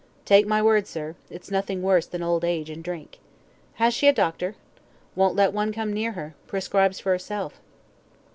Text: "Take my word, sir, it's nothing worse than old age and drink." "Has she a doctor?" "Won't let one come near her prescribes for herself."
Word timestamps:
"Take 0.25 0.47
my 0.47 0.63
word, 0.63 0.87
sir, 0.87 1.13
it's 1.29 1.51
nothing 1.51 1.83
worse 1.83 2.07
than 2.07 2.23
old 2.23 2.43
age 2.43 2.71
and 2.71 2.83
drink." 2.83 3.19
"Has 3.75 3.93
she 3.93 4.07
a 4.07 4.11
doctor?" 4.13 4.55
"Won't 5.15 5.35
let 5.35 5.53
one 5.53 5.71
come 5.71 5.93
near 5.93 6.13
her 6.13 6.33
prescribes 6.47 6.99
for 6.99 7.11
herself." 7.11 7.61